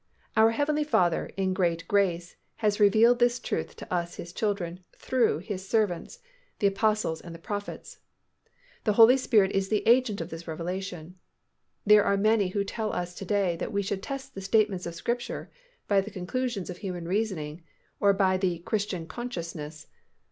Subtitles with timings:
[0.35, 5.37] Our heavenly Father, in great grace, has revealed this truth to us His children through
[5.37, 6.17] His servants,
[6.57, 7.99] the apostles and the prophets.
[8.83, 11.19] The Holy Spirit is the agent of this revelation.
[11.85, 14.95] There are many who tell us to day that we should test the statements of
[14.95, 15.51] Scripture
[15.87, 17.61] by the conclusions of human reasoning
[17.99, 19.85] or by the "Christian consciousness."